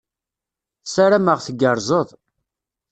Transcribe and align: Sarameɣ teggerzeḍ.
Sarameɣ 0.93 1.37
teggerzeḍ. 1.45 2.09